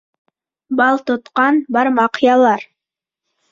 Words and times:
Бал 0.79 0.97
тотҡан 1.09 1.61
бармаҡ 1.77 2.19
ялар 2.31 2.67